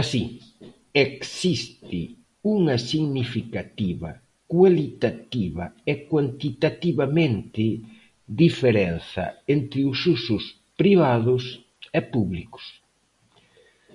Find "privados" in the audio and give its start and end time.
10.80-11.44